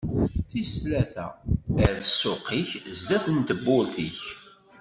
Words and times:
Tis 0.49 0.71
tlata: 0.81 1.27
Err 1.83 1.97
ssuq-ik 2.07 2.69
sdat 2.99 3.25
n 3.35 3.37
tewwurt-ik. 3.47 4.21